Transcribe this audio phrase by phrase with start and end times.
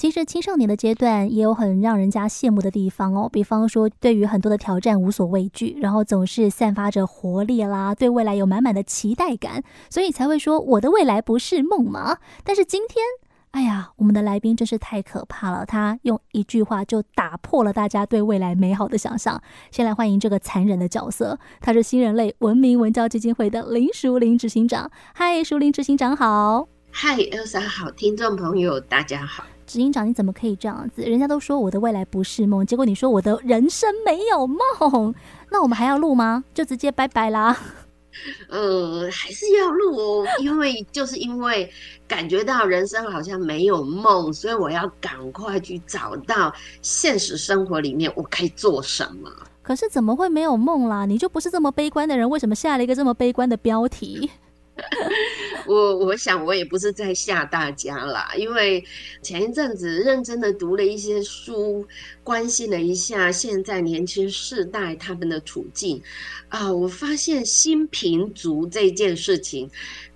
[0.00, 12.16] 其实青少年的阶段也有很让人家羡慕的地方哦，比方说对于很多的挑战无所畏惧，然后总是散发着活力啦，对未来有满满的期待感，所以才会说我的未来不是梦嘛。
[12.44, 13.04] 但是今天，
[13.50, 19.42] 哎呀，我们的来宾真是太可怕了，他用一句话就打破了大家对未来美好的想象。
[19.70, 24.90] 先来欢迎这个残忍的角色，他是新人类文明文教基金会的林淑玲执行长。
[25.12, 26.66] 嗨，淑玲执行长好。
[26.90, 29.44] 嗨，Elsa 好，听众朋友大家好。
[29.70, 31.02] 执行长，你怎么可以这样子？
[31.02, 35.14] 人家都说我的未来不是梦，结果你说我的人生没有梦，
[35.48, 36.42] 那我们还要录吗？
[36.52, 37.56] 就直接拜拜啦。
[38.50, 41.70] 呃，还是要录哦，因为就是因为
[42.08, 46.52] 感觉到人生好像没有梦，所以我要赶快去找到
[46.82, 49.30] 现实生活里面我可以做什么。
[49.62, 51.06] 可是怎么会没有梦啦？
[51.06, 54.28] 你就不是这么悲观的人，为什么下了一个这么悲观的标题？
[55.66, 58.84] 我我想我也不是在吓大家啦，因为
[59.22, 61.86] 前一阵子认真的读了一些书，
[62.22, 66.02] 关心了一下现在年轻世代他们的处境
[66.48, 69.70] 啊，我发现新贫族这件事情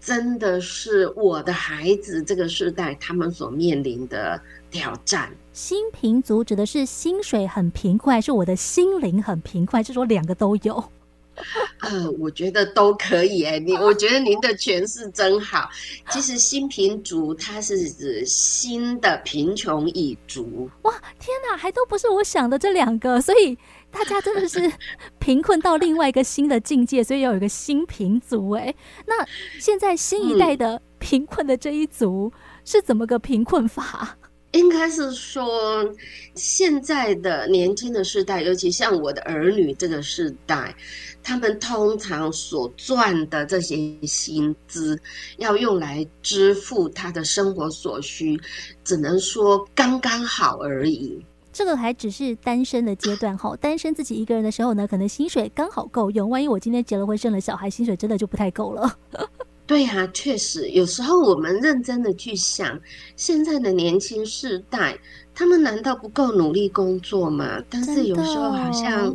[0.00, 5.30] 真的是我的孩子这个世代他们所面临的挑战。
[5.52, 10.82] 新贫族指的是薪水很贫困，还是我的心灵很贫困，还是说两个都有？
[11.80, 15.68] 呃，我觉得都可以哎，你我觉得您的诠释真好。
[16.10, 20.68] 其实新贫族它是指新的贫穷一族。
[20.82, 23.56] 哇，天哪，还都不是我想的这两个，所以
[23.90, 24.70] 大家真的是
[25.18, 28.74] 贫困到另外一个新的境界，所以要有一个新贫族哎。
[29.06, 29.24] 那
[29.60, 32.32] 现在新一代的贫困的这一族
[32.64, 34.17] 是怎么个贫困法？
[34.52, 35.84] 应该是说，
[36.34, 40.74] 现在的年轻的世代，尤其像我的儿女这个世代，
[41.22, 44.98] 他们通常所赚的这些薪资，
[45.36, 48.40] 要用来支付他的生活所需，
[48.82, 51.22] 只能说刚刚好而已。
[51.52, 56.30] 这个还只是单身的阶段哈，单身自己一个人的时候呢，可能薪水刚好够用。
[56.30, 58.96] 万一我今天结了婚，生了小孩，薪水真的就不太够了。
[59.68, 62.80] 对呀、啊，确实，有时候我们认真的去想，
[63.16, 64.98] 现在的年轻世代，
[65.34, 67.62] 他们难道不够努力工作吗？
[67.68, 69.14] 但是有时候好像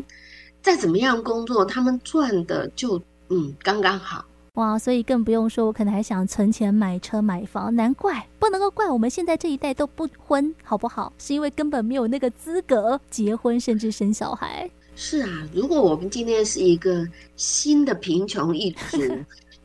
[0.62, 4.24] 再怎么样工作，他们赚的就嗯刚刚好。
[4.54, 11.12] 哇，所以更不用说，我可能还想存钱买车买房，难怪不能够怪我们现在这一代都不婚，好不好？
[11.18, 14.70] 是因为根本没有那个资格结婚，甚至生小孩。
[14.96, 17.04] 是啊，如果我们今天是一个
[17.36, 19.00] 新的贫穷一族。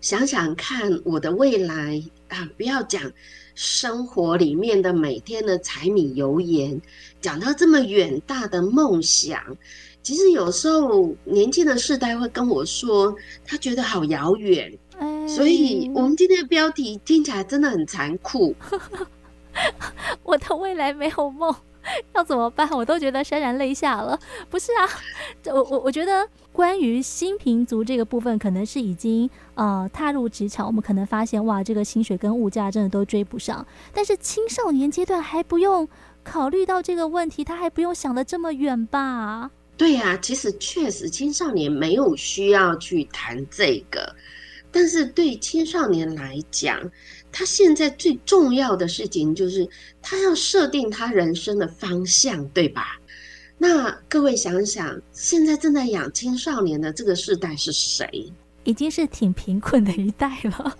[0.01, 3.03] 想想看，我的未来啊，不要讲
[3.55, 6.81] 生活里面的每天的柴米油盐，
[7.21, 9.41] 讲到这么远大的梦想，
[10.03, 13.15] 其实有时候年轻的世代会跟我说，
[13.45, 14.73] 他觉得好遥远。
[14.99, 18.55] 哎，所以我们今天的标题听起来真的很残酷。
[20.23, 21.55] 我的未来没有梦。
[22.15, 22.69] 要怎么办？
[22.71, 24.19] 我都觉得潸然泪下了。
[24.49, 24.89] 不是啊，
[25.47, 33.67] 我我我觉得关于新贫族这个部分，可能是已经呃踏入职场，我们可能发现哇，这个薪水跟物价真的都追不上。
[33.93, 35.89] 但是青少年阶段还不用
[36.23, 39.51] 考虑到这个问题，他还不用想得这么远吧？
[39.77, 44.15] 对呀、啊，其实确实青少年没有需要去谈这个，
[44.73, 46.91] 但是对青少年来讲。
[47.31, 49.69] 他现在最重要的事情就是，
[50.03, 52.99] 他要设定他人生的方向，对吧？
[53.59, 58.33] 那各位想想，现在正在养青少年的这个世代是谁？
[58.65, 60.77] 已经是挺贫困的一代了，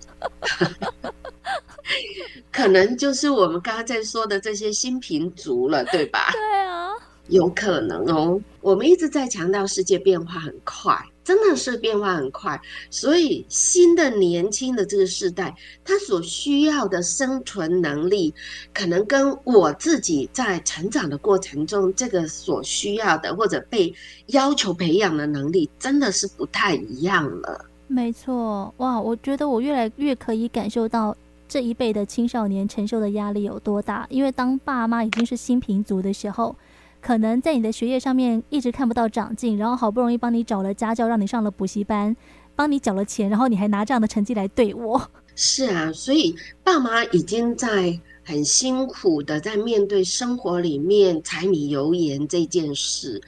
[2.51, 6.29] 可能就是我们刚刚在说的这些新贫族了，对吧？
[6.31, 6.91] 对啊，
[7.29, 8.39] 有可能哦。
[8.61, 10.95] 我们一直在强调世界变化很快。
[11.29, 12.59] 真的是变化很快，
[12.89, 18.33] 所以新的年轻的这个世代，他所需要的生存能力，
[18.73, 23.93] 可能跟我自己在成长的过程中，这个所需要的或者被
[24.29, 27.63] 要求培养的能力，真的是不太一样了。
[27.85, 31.15] 没错，哇，我觉得我越来越可以感受到
[31.47, 36.55] 这一辈的青少年承受的压力有多大，因为当爸妈已经是新贫族的时候。
[37.01, 42.15] 可能在你的学业上面一直看不到长进，然后好不容易帮你找了家教，让你上了补习班，
[42.55, 45.01] 帮你缴了钱，然后你还拿这样的成绩来对我。
[45.35, 47.97] 是啊，所以爸妈已经在
[48.29, 53.19] 很辛苦的在面对生活里面柴米油盐这件事，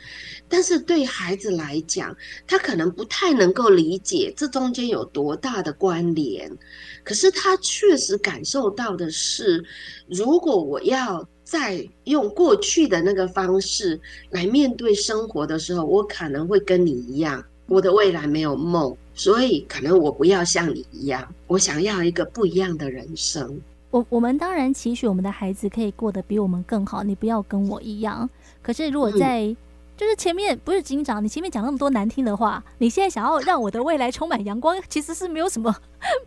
[0.47, 2.15] 但是对孩子来讲，
[2.45, 6.55] 他可能不太能够理解这中间有多大的关联。
[7.03, 9.65] 可是他确实感受到的是，
[10.07, 11.27] 如果我要。
[11.43, 13.99] 再用过去的那个方式
[14.29, 23.59] 来面对生活的时候，我可能会跟你一样，我的未来没有梦，所以可能我不要像你一样，我想要一个不一样的人生。
[23.91, 28.29] 我我们当然期许我们的孩子可以过得比我们更好，你不要跟我一样。
[28.61, 29.57] 可是如果在、嗯、
[29.97, 35.75] 就是前面不是警长，你前面讲那么多难听的话，你现在想要让我的未来充满阳光，其实是没有什么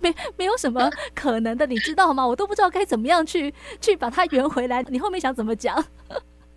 [0.00, 2.26] 没没有什么可能的，你知道吗？
[2.26, 4.82] 我都不知道该怎么样去去把它圆回来。
[4.90, 5.82] 你后面想怎么讲？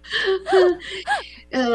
[1.51, 1.68] 嗯，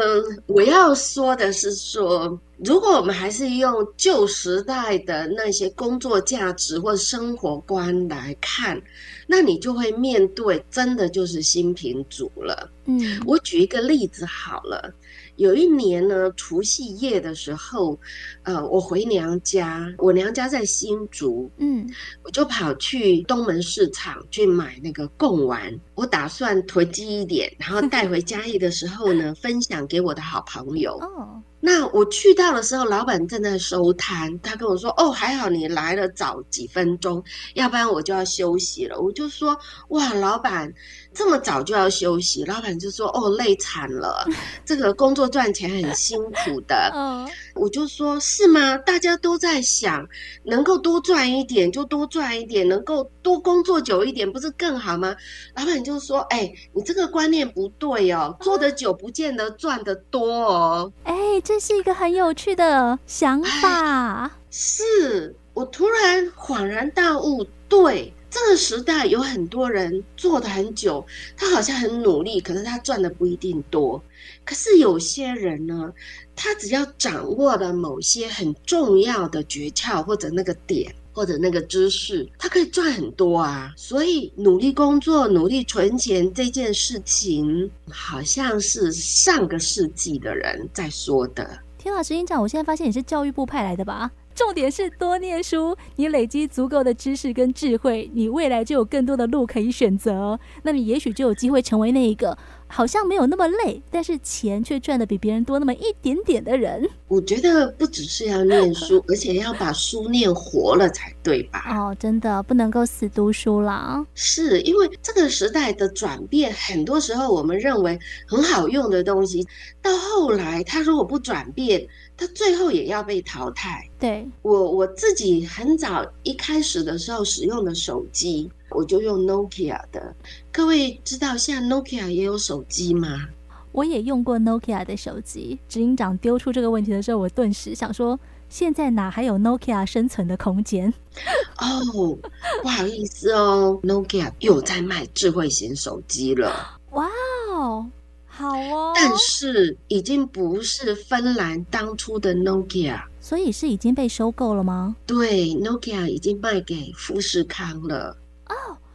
[0.47, 8.81] 我要说的是说，如果我们还是用旧时代的那些工作价值或生活观来看，
[9.27, 12.69] 那你就会面对真的就是新贫族了。
[12.85, 14.93] 嗯，我举一个例子好了。
[15.37, 17.99] 有一年呢，除夕夜的时候，
[18.43, 21.89] 呃，我回娘家，我娘家在新竹，嗯，
[22.23, 30.93] 我就跑去东门市场去买那个贡丸，我打算囤积一点，然后带回嘉义的时候呢， 分享给我的好朋友。
[30.99, 31.41] 哦。
[31.65, 37.23] 那我去到的时候，老板正在收摊，他跟我说：“哦，还好你来了早几分钟，
[37.53, 39.57] 要不然我就要休息了。”我就说
[39.87, 40.73] ：“哇，老板
[41.13, 44.27] 这么早就要休息？”老板就说：“哦，累惨了，
[44.65, 47.25] 这个工作赚钱很辛苦的。”嗯，
[47.55, 48.77] 我就说：“是吗？
[48.79, 50.05] 大家都在想，
[50.43, 55.15] 能够多赚一点就多赚一点，能够多工作久一点不是更好吗？”
[55.55, 61.52] 老板就说：“哎，你这个观念不对哦，做得久不见得赚得多哦。”哎，这。
[61.53, 64.39] 这是一个很有趣的想法。
[64.49, 71.05] 是我突然恍然大悟，对，这个时代有很多人做的很久，
[71.37, 74.01] 他好像很努力，可是他赚的不一定多。
[74.43, 75.93] 可是有些人呢，
[76.35, 80.95] 他只要掌握了某些很重要的诀窍或者那个点。
[81.13, 83.71] 或者那个知识，他可以赚很多啊！
[83.77, 91.47] 所以努力工作、努力存钱这件事情，好像是上个世纪的人在说的。
[91.77, 94.09] 天啊，执行长，我现在发现你是教育部派来的吧？
[94.33, 100.39] 重点是多念书，你累积足够的知识跟智慧，你未来就有更多的路可以选择。
[100.63, 102.35] 那你也许就有机会成为那一个。
[102.67, 106.89] 好像没有那么累，但是钱却赚得比别人多那么一点点的人。
[107.07, 111.63] 我觉得不只是要念书， 而且要把书念活了才对吧？
[111.69, 114.03] 哦，真的不能够死读书了。
[114.15, 119.45] 是因为这个时代的转变，很多时候我们认为很好用的东西，
[119.81, 121.87] 到后来它如果不转变，
[122.17, 123.87] 它最后也要被淘汰。
[123.99, 128.49] 对，我我自己很早一开始的时候使用的手机。
[128.73, 130.15] 我就用 Nokia 的，
[130.51, 133.27] 各位知道现在 Nokia 也有手机吗？
[133.71, 135.57] 我也用过 Nokia 的手机。
[135.67, 140.93] 执行长丢出这个问题的时候，我顿时想说，现在哪还有 Nokia 生存的空间？
[141.57, 142.17] 哦，
[142.61, 146.77] 不好意思哦，Nokia 又在卖智慧型手机了。
[146.91, 147.09] 哇
[147.51, 147.83] 哦，
[148.27, 154.95] 好哦，但是已经不是芬兰当初的 Nokia，所以是已经被收购了吗？
[155.07, 158.15] 对，Nokia 已经卖给富士康了。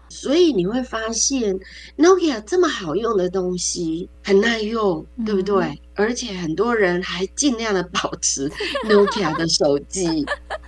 [0.09, 1.59] 哦，所以你会发现
[1.97, 5.81] ，Nokia 这么好用的东西很耐用，嗯、对不对？
[5.95, 8.49] 而且很多人还尽量的保持
[8.89, 10.27] Nokia 的手机，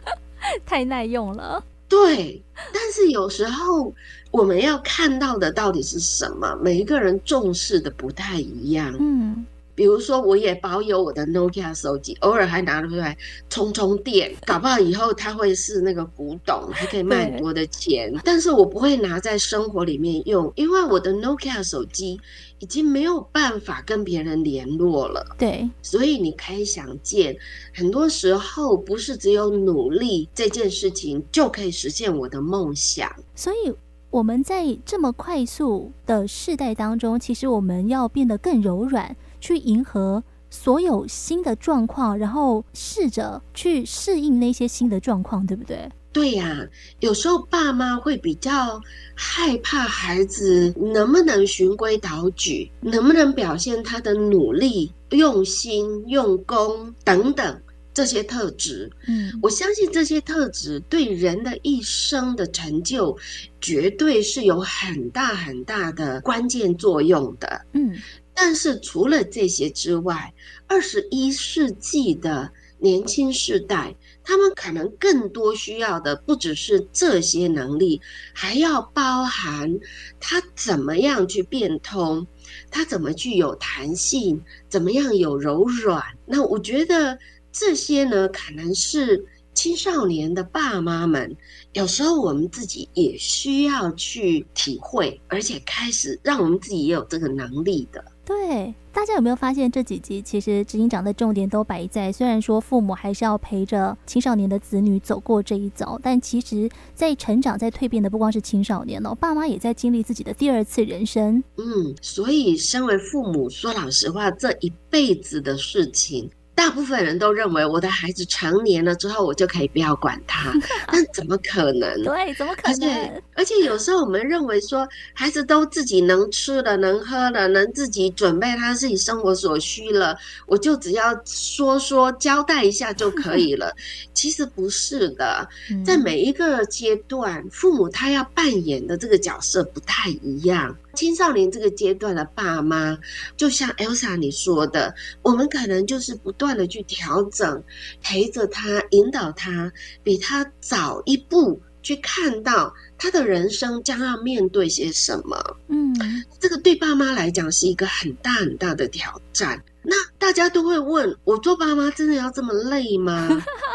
[0.66, 1.64] 太耐用了。
[1.88, 2.40] 对，
[2.72, 3.92] 但是有时候
[4.30, 6.56] 我们要看到的到底是什么？
[6.62, 8.94] 每一个人重视的不太一样。
[9.00, 9.44] 嗯。
[9.80, 13.16] 比如说，我也保有我的 Nokia 手机，偶尔还拿出来
[13.48, 18.12] 充充电，搞不好以后它会是那个古董，还可以卖很多的钱。
[18.22, 22.20] 但是我不会拿在生活里面用，因为我的 Nokia 手机
[22.58, 25.34] 已经没有办法跟别人联络了。
[25.38, 27.34] 对，所以你可以想见，
[27.74, 33.10] 很多时候不是只有努力这件事情就可以实现我的梦想。
[33.34, 33.72] 所以
[34.10, 39.16] 我们在这么快速的世代当中，其实我们要变得更柔软。
[39.40, 45.88] 去迎合所有新的状况，然后试着去适应那些新的状况，对不对？
[46.12, 46.66] 对呀，
[46.98, 48.80] 有时候爸妈会比较
[49.14, 57.62] 害怕孩子能不能循规蹈矩，能不能表现他的努力、用心、用功等等
[57.94, 58.90] 这些特质。
[59.06, 63.16] 嗯，我相信这些特质对人的一生的成就，
[63.60, 67.64] 绝对是有很大很大的关键作用的。
[67.72, 67.96] 嗯。
[68.34, 70.32] 但是除了这些之外，
[70.66, 73.94] 二十一世纪的年轻世代，
[74.24, 78.00] 他们可能更多需要的不只是这些能力，
[78.32, 79.78] 还要包含
[80.18, 82.26] 他怎么样去变通，
[82.70, 86.02] 他怎么具有弹性，怎么样有柔软。
[86.24, 87.18] 那我觉得
[87.52, 89.22] 这些呢，可能是
[89.52, 91.36] 青少年的爸妈们，
[91.74, 98.02] 有时候我们自己也需要去体会，而且开始让我们自己也有这个能力的。
[98.30, 111.42] 对，大家有没有发现这几集其实执行长的重点都摆在，虽然说父母还是要陪着青少年的子女走过这一遭，但其实，在成长、在蜕变的不光是青少年哦，爸妈也在经历自己的第二次人生。
[111.56, 116.30] 嗯，所以身为父母，说老实话，这一辈子的事情。
[116.60, 120.52] 大部分人都认为我的孩子成年了之后，我就可以不要管他，
[120.92, 122.02] 但怎么可能？
[122.02, 122.90] 对，怎么可能？
[122.90, 130.14] 而且，而且有时候我们认为说，孩子都自己能吃了、能喝了、能自己准备他自己生活所需了，
[130.46, 133.74] 我就只要说说交代一下就可以了。
[134.12, 135.48] 其实不是的，
[135.82, 140.76] 在每一个阶段，父母他要扮演的这个角色不太一样。
[141.00, 142.94] 青少年这个阶段的爸妈，
[143.34, 147.64] 就像 Elsa 你说的，我们可能就是不断的去调整，
[148.02, 155.42] 陪着他，引导他，比他早一步去看到他的人生将要面对些什么。
[155.68, 155.96] 嗯，
[156.38, 159.58] 这个对爸妈来讲是一个很大很大的挑战。
[159.82, 163.26] 那大家都会问，我做爸妈真的要这么累吗？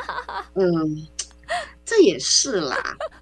[0.54, 1.08] 嗯。
[1.86, 2.76] 这也是啦，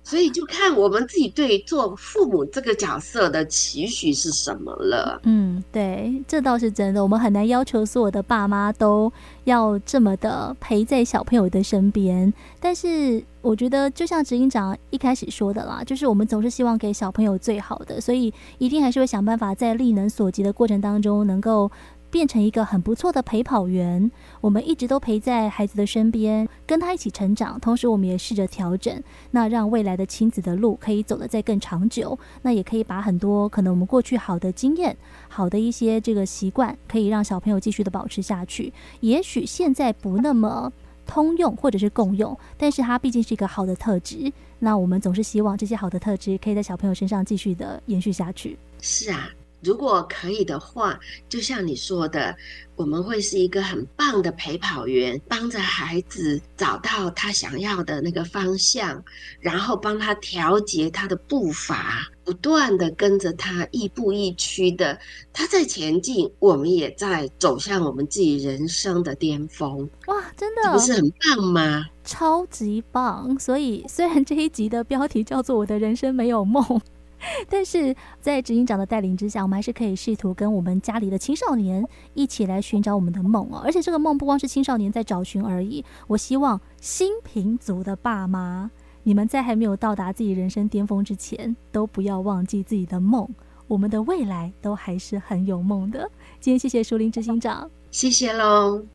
[0.03, 5.20] 所以就看我们自己对做父母这个角色的期许是什么了。
[5.24, 7.03] 嗯，对，这倒是真的。
[7.03, 9.12] 我们很难要求所有的爸妈都
[9.43, 12.34] 要这么的陪在小朋友的身边。
[12.62, 21.70] 但是我觉得，就像执行长一开始说的啦，就是我们总是希望给小朋友最好的，所以一定还是会想办法在力能所及的过程当中能够。
[22.13, 27.60] 变成一个很不错的陪跑员，我们一直都陪在孩子的身边，跟他一起成长。
[27.60, 29.01] 同时，我们也试着调整，
[29.32, 32.15] 那让未来的亲子的路可以走得再更长久。
[32.43, 34.96] 那也可以把很多可能我们过去好的经验、
[35.27, 38.72] 好的一些这个习惯，可以让小朋友继续的保持下去。
[39.00, 40.72] 也许现在不那么
[41.08, 44.32] 通用或者是共用，但是它毕竟是一个好的特质。
[44.60, 48.55] 那我们总是希望这些好的特质可以在小朋友身上继续的延续下去。
[48.79, 49.27] 是啊。
[49.63, 52.36] 如果可以的话，就像你说的，
[52.75, 59.03] 我们会是一个很棒的陪跑员，帮着孩子找到他想要的那个方向，
[59.39, 65.00] 然后帮他调节他的步伐，不断的跟着他亦步亦趋的，
[65.32, 69.89] 他在前进，我们也在走向我们自己人生的巅峰。
[70.08, 71.86] 哇，真的，这不是很棒吗？
[72.03, 73.39] 超级棒！
[73.39, 76.82] 所以，虽然这一集的标题叫做“我的人生没有梦”。
[77.50, 83.62] 但是在执行长的带领之下，我们还是可以试图跟我们家里的青少年一起来寻找我们的梦哦。
[83.63, 85.84] 而且这个梦不光是青少年在找寻而已。
[86.08, 88.70] 我希望新平族的爸妈，
[89.03, 93.27] 你们在还没有到达自己人生巅峰之前，都不要忘记自己的梦。
[93.68, 96.10] 我们的未来都还是很有梦的。
[96.39, 98.86] 今天谢谢树林执行长，谢谢喽。